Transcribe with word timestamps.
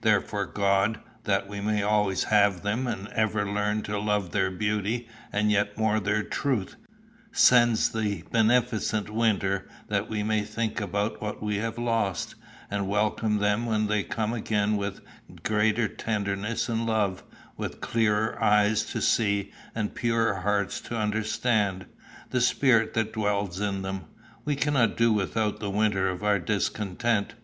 Therefore 0.00 0.46
God, 0.46 0.98
that 1.22 1.46
we 1.46 1.60
may 1.60 1.80
always 1.80 2.24
have 2.24 2.62
them, 2.64 2.88
and 2.88 3.06
ever 3.12 3.48
learn 3.48 3.82
to 3.82 4.00
love 4.00 4.32
their 4.32 4.50
beauty, 4.50 5.06
and 5.32 5.52
yet 5.52 5.78
more 5.78 6.00
their 6.00 6.24
truth, 6.24 6.74
sends 7.30 7.90
the 7.90 8.22
beneficent 8.32 9.10
winter 9.10 9.68
that 9.86 10.08
we 10.10 10.24
may 10.24 10.42
think 10.42 10.80
about 10.80 11.22
what 11.22 11.40
we 11.40 11.58
have 11.58 11.78
lost, 11.78 12.34
and 12.68 12.88
welcome 12.88 13.38
them 13.38 13.64
when 13.64 13.86
they 13.86 14.02
come 14.02 14.32
again 14.32 14.76
with 14.76 15.02
greater 15.44 15.86
tenderness 15.86 16.68
and 16.68 16.84
love, 16.84 17.22
with 17.56 17.80
clearer 17.80 18.42
eyes 18.42 18.82
to 18.86 19.00
see, 19.00 19.52
and 19.72 19.94
purer 19.94 20.34
hearts 20.40 20.80
to 20.80 20.96
understand, 20.96 21.86
the 22.30 22.40
spirit 22.40 22.92
that 22.94 23.12
dwells 23.12 23.60
in 23.60 23.82
them. 23.82 24.06
We 24.44 24.56
cannot 24.56 24.96
do 24.96 25.12
without 25.12 25.60
the 25.60 25.70
'winter 25.70 26.08
of 26.08 26.24
our 26.24 26.40
discontent. 26.40 27.34